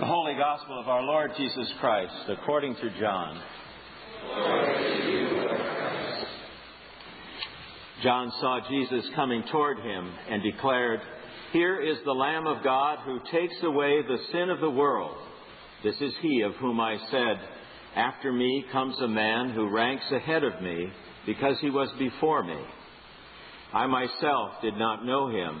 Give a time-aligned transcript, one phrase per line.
[0.00, 3.38] The Holy Gospel of our Lord Jesus Christ, according to John.
[8.02, 11.00] John saw Jesus coming toward him and declared,
[11.52, 15.18] Here is the Lamb of God who takes away the sin of the world.
[15.84, 17.36] This is he of whom I said,
[17.94, 20.86] After me comes a man who ranks ahead of me
[21.26, 22.58] because he was before me.
[23.74, 25.60] I myself did not know him,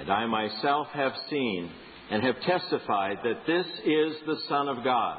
[0.00, 1.70] And I myself have seen
[2.10, 5.18] and have testified that this is the Son of God.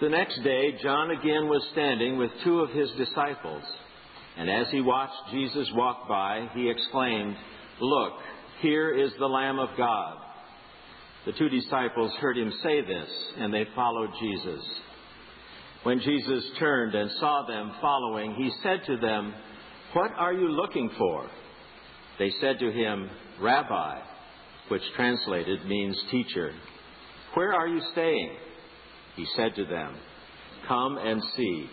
[0.00, 3.62] The next day, John again was standing with two of his disciples,
[4.38, 7.36] and as he watched Jesus walk by, he exclaimed,
[7.78, 8.14] Look,
[8.62, 10.16] here is the Lamb of God.
[11.26, 14.64] The two disciples heard him say this, and they followed Jesus.
[15.82, 19.34] When Jesus turned and saw them following, he said to them,
[19.92, 21.28] What are you looking for?
[22.22, 23.98] They said to him, Rabbi,
[24.68, 26.52] which translated means teacher.
[27.34, 28.36] Where are you staying?
[29.16, 29.96] He said to them,
[30.68, 31.66] Come and see.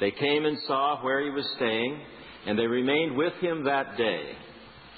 [0.00, 2.00] They came and saw where he was staying,
[2.48, 4.32] and they remained with him that day.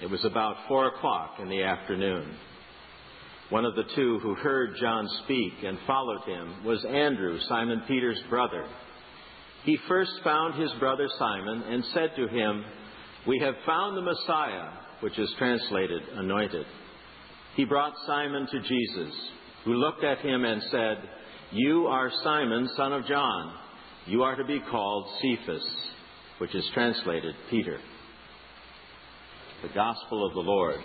[0.02, 2.34] It was about four o'clock in the afternoon.
[3.50, 8.22] One of the two who heard John speak and followed him was Andrew, Simon Peter's
[8.30, 8.66] brother.
[9.64, 12.64] He first found his brother Simon and said to him,
[13.26, 16.64] We have found the Messiah, which is translated anointed.
[17.56, 19.14] He brought Simon to Jesus,
[19.64, 20.98] who looked at him and said,
[21.50, 23.52] You are Simon, son of John.
[24.06, 25.66] You are to be called Cephas,
[26.38, 27.78] which is translated Peter.
[29.62, 30.76] The Gospel of the Lord.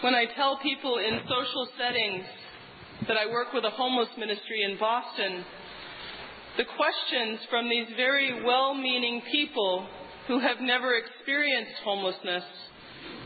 [0.00, 2.24] When I tell people in social settings
[3.06, 5.44] that I work with a homeless ministry in Boston,
[6.58, 9.86] the questions from these very well meaning people
[10.26, 12.42] who have never experienced homelessness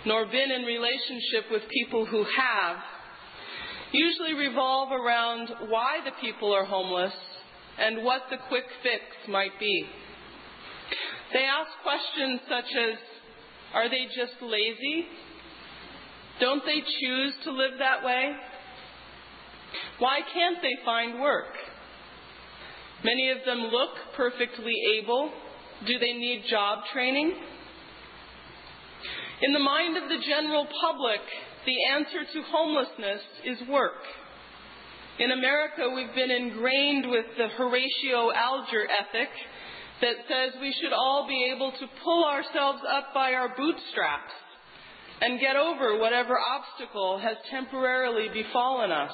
[0.05, 2.77] nor been in relationship with people who have
[3.93, 7.15] usually revolve around why the people are homeless
[7.79, 9.87] and what the quick fix might be.
[11.33, 12.99] They ask questions such as
[13.73, 15.07] Are they just lazy?
[16.39, 18.33] Don't they choose to live that way?
[19.99, 21.55] Why can't they find work?
[23.05, 25.33] Many of them look perfectly able
[25.87, 27.35] do they need job training?
[29.43, 31.21] In the mind of the general public,
[31.67, 33.99] the answer to homelessness is work.
[35.19, 39.29] In America, we've been ingrained with the Horatio Alger ethic
[40.01, 44.33] that says we should all be able to pull ourselves up by our bootstraps
[45.21, 49.13] and get over whatever obstacle has temporarily befallen us.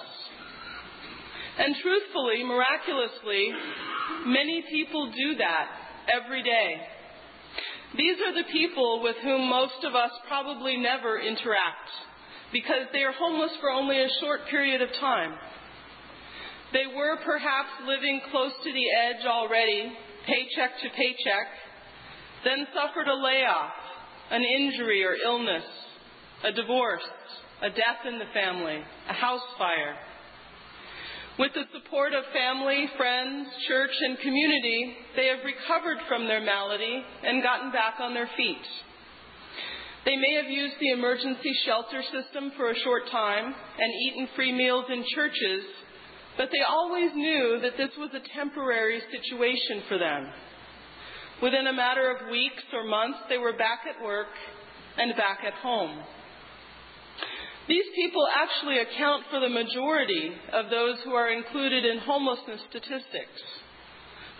[1.58, 3.50] And truthfully, miraculously,
[4.26, 5.66] many people do that
[6.06, 6.76] every day.
[7.96, 11.90] These are the people with whom most of us probably never interact
[12.52, 15.34] because they are homeless for only a short period of time.
[16.72, 19.90] They were perhaps living close to the edge already,
[20.26, 21.48] paycheck to paycheck,
[22.44, 23.72] then suffered a layoff,
[24.30, 25.64] an injury or illness,
[26.44, 27.02] a divorce,
[27.62, 29.96] a death in the family, a house fire,
[31.38, 37.02] with the support of family, friends, church, and community, they have recovered from their malady
[37.22, 38.66] and gotten back on their feet.
[40.04, 44.52] They may have used the emergency shelter system for a short time and eaten free
[44.52, 45.62] meals in churches,
[46.36, 50.26] but they always knew that this was a temporary situation for them.
[51.42, 54.26] Within a matter of weeks or months, they were back at work
[54.96, 55.98] and back at home.
[57.68, 63.40] These people actually account for the majority of those who are included in homelessness statistics.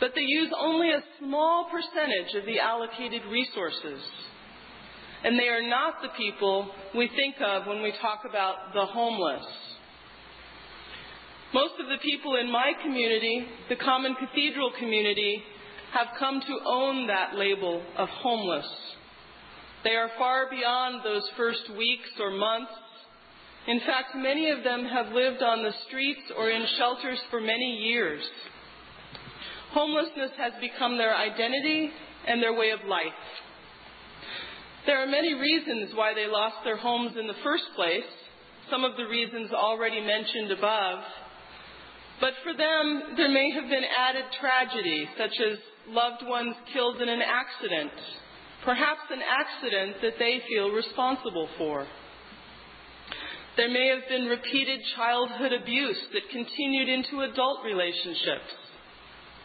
[0.01, 4.01] But they use only a small percentage of the allocated resources.
[5.25, 9.45] And they are not the people we think of when we talk about the homeless.
[11.53, 15.43] Most of the people in my community, the Common Cathedral community,
[15.93, 18.67] have come to own that label of homeless.
[19.85, 22.73] They are far beyond those first weeks or months
[23.69, 27.85] in fact, many of them have lived on the streets or in shelters for many
[27.85, 28.23] years.
[29.73, 31.91] Homelessness has become their identity
[32.27, 33.21] and their way of life.
[34.87, 38.09] There are many reasons why they lost their homes in the first place.
[38.71, 40.99] some of the reasons already mentioned above.
[42.21, 47.09] But for them, there may have been added tragedy, such as loved ones killed in
[47.09, 47.93] an accident,
[48.65, 51.87] perhaps an accident that they feel responsible for.
[53.59, 58.55] There may have been repeated childhood abuse that continued into adult relationships.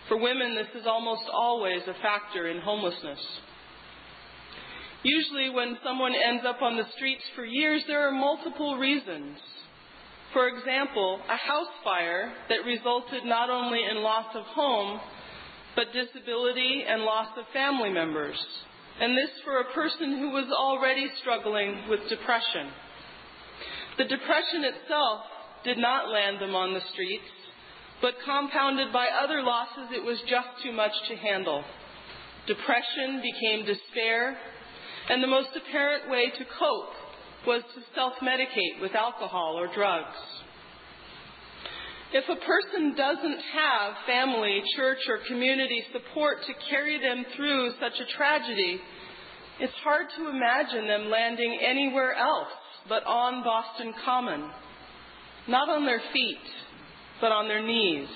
[0.08, 3.18] For women, this is almost always a factor in homelessness.
[5.02, 9.40] Usually, when someone ends up on the streets for years, there are multiple reasons.
[10.32, 15.00] For example, a house fire that resulted not only in loss of home,
[15.76, 18.38] but disability and loss of family members.
[19.02, 22.70] And this for a person who was already struggling with depression.
[23.98, 25.22] The depression itself
[25.64, 27.30] did not land them on the streets,
[28.02, 31.64] but compounded by other losses, it was just too much to handle.
[32.48, 34.38] Depression became despair,
[35.10, 36.94] and the most apparent way to cope
[37.46, 40.18] was to self medicate with alcohol or drugs.
[42.14, 48.00] If a person doesn't have family, church, or community support to carry them through such
[48.00, 48.80] a tragedy,
[49.60, 52.50] it's hard to imagine them landing anywhere else
[52.90, 54.50] but on Boston Common.
[55.48, 56.46] Not on their feet,
[57.20, 58.08] but on their knees.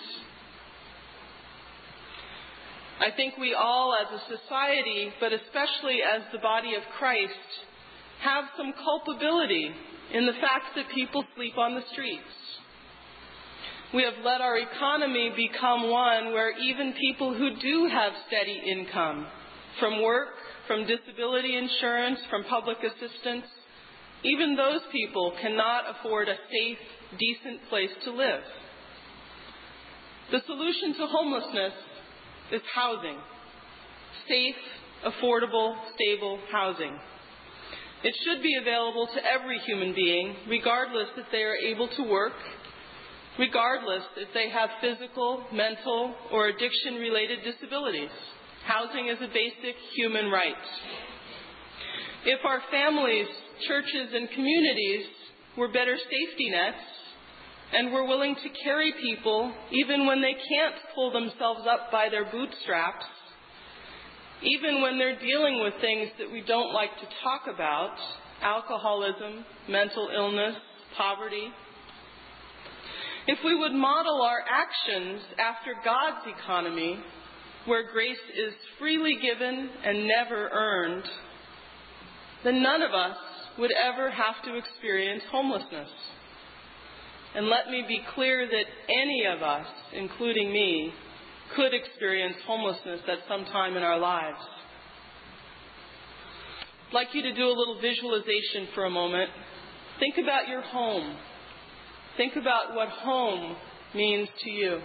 [2.99, 7.31] I think we all, as a society, but especially as the body of Christ,
[8.21, 9.69] have some culpability
[10.13, 12.23] in the fact that people sleep on the streets.
[13.93, 19.27] We have let our economy become one where even people who do have steady income
[19.79, 20.29] from work,
[20.67, 23.45] from disability insurance, from public assistance,
[24.23, 26.77] even those people cannot afford a safe,
[27.19, 28.41] decent place to live.
[30.31, 31.73] The solution to homelessness
[32.51, 33.17] is housing.
[34.27, 34.55] Safe,
[35.05, 36.97] affordable, stable housing.
[38.03, 42.33] It should be available to every human being, regardless if they are able to work,
[43.39, 48.11] regardless if they have physical, mental, or addiction related disabilities.
[48.65, 50.53] Housing is a basic human right.
[52.25, 53.27] If our families
[53.67, 55.05] churches and communities
[55.57, 56.83] were better safety nets
[57.73, 62.25] and were willing to carry people even when they can't pull themselves up by their
[62.25, 63.05] bootstraps,
[64.43, 67.95] even when they're dealing with things that we don't like to talk about
[68.41, 70.55] alcoholism, mental illness,
[70.95, 71.47] poverty.
[73.25, 76.99] If we would model our actions after God's economy,
[77.65, 81.03] where grace is freely given and never earned,
[82.43, 83.17] then none of us
[83.57, 85.89] would ever have to experience homelessness.
[87.35, 90.93] And let me be clear that any of us, including me,
[91.55, 94.39] could experience homelessness at some time in our lives.
[96.87, 99.29] I'd like you to do a little visualization for a moment.
[99.99, 101.17] Think about your home.
[102.15, 103.55] Think about what home
[103.93, 104.79] means to you.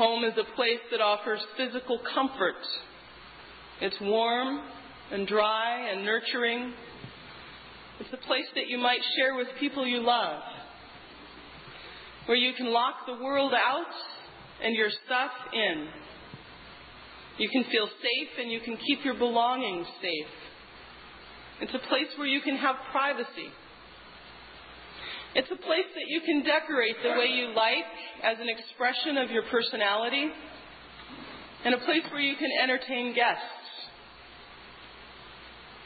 [0.00, 2.56] Home is a place that offers physical comfort.
[3.82, 4.62] It's warm
[5.12, 6.72] and dry and nurturing.
[8.00, 10.40] It's a place that you might share with people you love,
[12.24, 13.92] where you can lock the world out
[14.64, 15.88] and your stuff in.
[17.36, 20.32] You can feel safe and you can keep your belongings safe.
[21.60, 23.52] It's a place where you can have privacy
[25.34, 27.86] it's a place that you can decorate the way you like
[28.22, 30.30] as an expression of your personality,
[31.64, 33.44] and a place where you can entertain guests.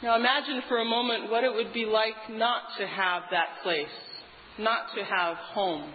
[0.02, 3.86] Now imagine for a moment what it would be like not to have that place,
[4.58, 5.92] not to have home.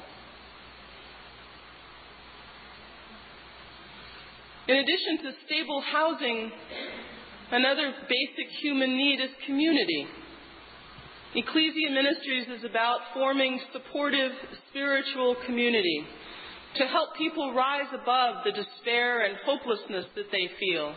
[4.67, 6.51] In addition to stable housing,
[7.51, 10.05] another basic human need is community.
[11.35, 14.31] Ecclesia Ministries is about forming supportive
[14.69, 16.03] spiritual community
[16.75, 20.95] to help people rise above the despair and hopelessness that they feel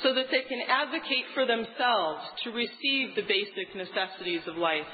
[0.00, 4.86] so that they can advocate for themselves to receive the basic necessities of life.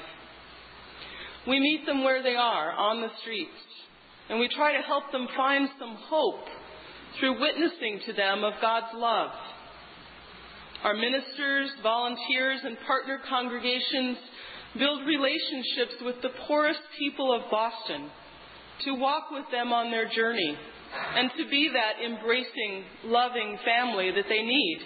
[1.47, 3.61] We meet them where they are, on the streets,
[4.29, 6.45] and we try to help them find some hope
[7.19, 9.29] through witnessing to them of God's love.
[10.83, 14.17] Our ministers, volunteers, and partner congregations
[14.77, 18.09] build relationships with the poorest people of Boston,
[18.85, 20.57] to walk with them on their journey,
[21.15, 24.79] and to be that embracing, loving family that they need.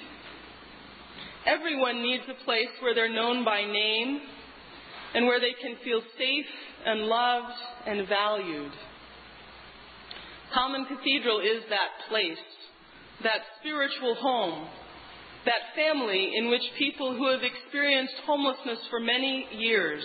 [1.46, 4.20] Everyone needs a place where they're known by name
[5.13, 6.46] and where they can feel safe
[6.86, 7.54] and loved
[7.86, 8.72] and valued.
[10.54, 12.38] Common Cathedral is that place,
[13.24, 14.68] that spiritual home,
[15.45, 20.03] that family in which people who have experienced homelessness for many years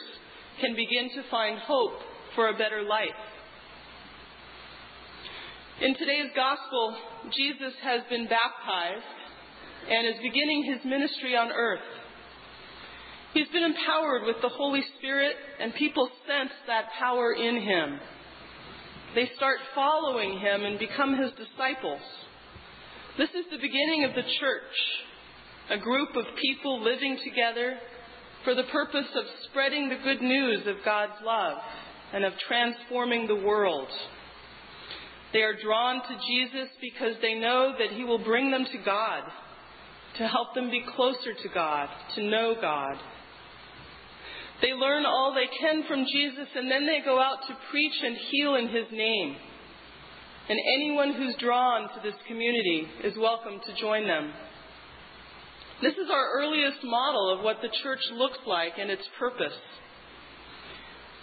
[0.60, 1.98] can begin to find hope
[2.34, 3.08] for a better life.
[5.80, 6.94] In today's gospel,
[7.34, 9.16] Jesus has been baptized
[9.88, 11.80] and is beginning his ministry on earth.
[13.32, 18.00] He's been empowered with the Holy Spirit, and people sense that power in him.
[19.14, 22.00] They start following him and become his disciples.
[23.16, 24.76] This is the beginning of the church,
[25.70, 27.78] a group of people living together
[28.44, 31.58] for the purpose of spreading the good news of God's love
[32.12, 33.88] and of transforming the world.
[35.32, 39.22] They are drawn to Jesus because they know that he will bring them to God,
[40.18, 42.96] to help them be closer to God, to know God.
[44.60, 48.16] They learn all they can from Jesus and then they go out to preach and
[48.16, 49.36] heal in his name.
[50.48, 54.32] And anyone who's drawn to this community is welcome to join them.
[55.82, 59.56] This is our earliest model of what the church looks like and its purpose.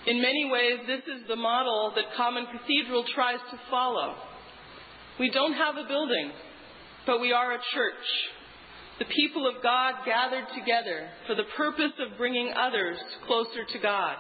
[0.08, 4.16] In many ways, this is the model that Common Cathedral tries to follow.
[5.20, 6.32] We don't have a building,
[7.06, 8.06] but we are a church.
[8.98, 12.98] The people of God gathered together for the purpose of bringing others
[13.28, 14.16] closer to God,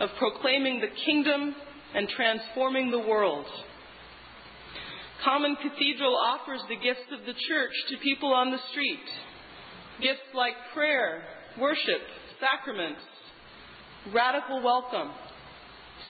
[0.00, 1.54] of proclaiming the kingdom
[1.94, 3.44] and transforming the world.
[5.22, 9.04] Common Cathedral offers the gifts of the church to people on the street.
[10.00, 11.22] Gifts like prayer,
[11.58, 12.02] worship,
[12.40, 13.00] sacraments,
[14.12, 15.10] radical welcome,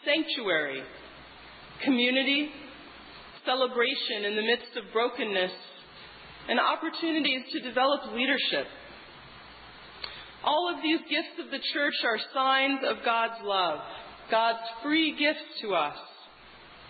[0.05, 0.83] sanctuary,
[1.85, 2.49] community,
[3.45, 5.53] celebration in the midst of brokenness,
[6.49, 8.67] and opportunities to develop leadership.
[10.45, 13.81] All of these gifts of the church are signs of God's love,
[14.31, 15.97] God's free gifts to us,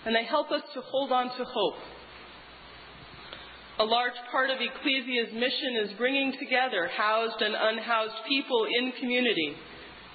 [0.07, 1.75] and they help us to hold on to hope.
[3.77, 9.57] A large part of Ecclesia's mission is bringing together housed and unhoused people in community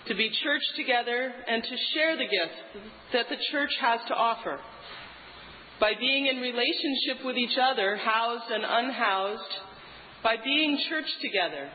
[0.07, 4.61] to be church together and to share the gifts that the church has to offer.
[5.81, 9.53] By being in relationship with each other, housed and unhoused,
[10.23, 11.69] by being church together,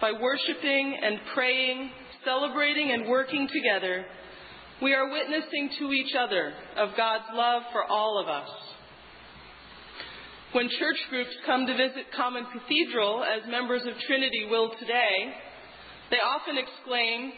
[0.00, 1.90] by worshiping and praying,
[2.24, 4.06] celebrating and working together,
[4.82, 8.50] we are witnessing to each other of God's love for all of us.
[10.52, 15.32] When church groups come to visit Common Cathedral, as members of Trinity will today,
[16.10, 17.32] they often exclaim,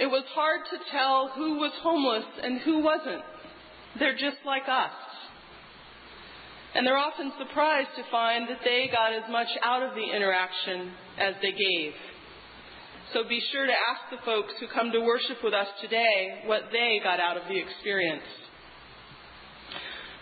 [0.00, 3.22] it was hard to tell who was homeless and who wasn't.
[4.00, 4.90] They're just like us.
[6.74, 10.90] And they're often surprised to find that they got as much out of the interaction
[11.18, 11.92] as they gave.
[13.12, 16.72] So be sure to ask the folks who come to worship with us today what
[16.72, 18.41] they got out of the experience.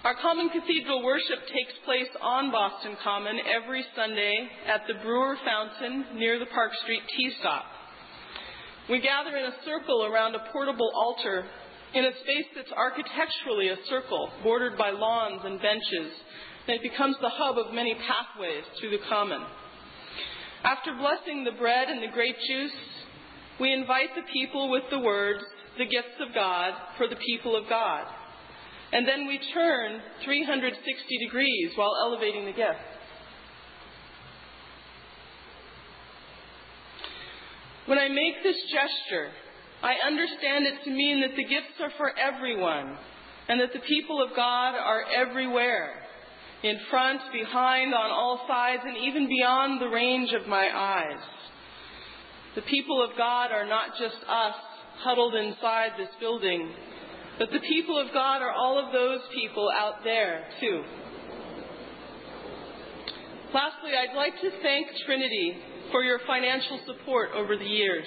[0.02, 6.16] Our Common Cathedral worship takes place on Boston Common every Sunday at the Brewer Fountain
[6.16, 7.66] near the Park Street T stop.
[8.88, 11.44] We gather in a circle around a portable altar
[11.92, 16.16] in a space that's architecturally a circle, bordered by lawns and benches,
[16.66, 19.44] and it becomes the hub of many pathways through the common.
[20.64, 22.72] After blessing the bread and the grape juice,
[23.60, 25.44] we invite the people with the words,
[25.76, 28.06] the gifts of God for the people of God.
[28.92, 32.78] And then we turn 360 degrees while elevating the gifts.
[37.86, 39.30] When I make this gesture,
[39.82, 42.96] I understand it to mean that the gifts are for everyone
[43.48, 45.94] and that the people of God are everywhere
[46.62, 51.22] in front, behind, on all sides, and even beyond the range of my eyes.
[52.54, 54.54] The people of God are not just us
[54.98, 56.70] huddled inside this building,
[57.40, 60.84] but the people of God are all of those people out there, too.
[63.54, 65.56] Lastly, I'd like to thank Trinity
[65.90, 68.06] for your financial support over the years.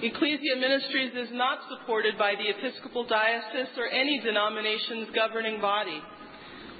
[0.00, 6.00] Ecclesia Ministries is not supported by the Episcopal Diocese or any denomination's governing body.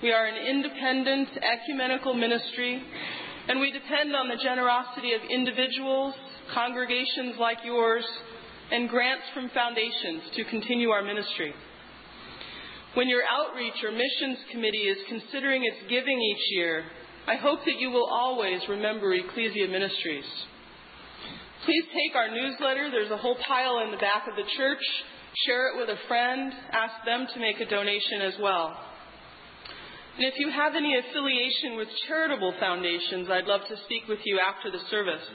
[0.05, 2.81] We are an independent, ecumenical ministry,
[3.49, 6.15] and we depend on the generosity of individuals,
[6.55, 8.05] congregations like yours,
[8.71, 11.55] and grants from foundations to continue our ministry.
[12.95, 16.85] When your outreach or missions committee is considering its giving each year,
[17.27, 20.25] I hope that you will always remember Ecclesia Ministries.
[21.65, 22.91] Please take our newsletter.
[22.91, 24.85] There's a whole pile in the back of the church.
[25.47, 26.53] Share it with a friend.
[26.71, 28.77] Ask them to make a donation as well.
[30.17, 34.39] And if you have any affiliation with charitable foundations, I'd love to speak with you
[34.39, 35.27] after the service.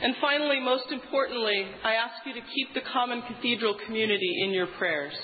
[0.00, 4.68] And finally, most importantly, I ask you to keep the Common Cathedral community in your
[4.78, 5.14] prayers.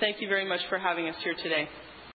[0.00, 1.68] Thank you very much for having us here today.